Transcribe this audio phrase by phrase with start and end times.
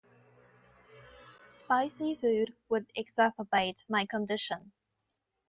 [1.51, 4.71] Spicy food would exacerbate my condition.